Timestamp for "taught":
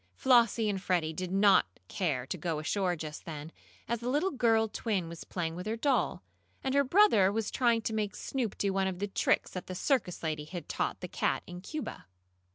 10.67-11.01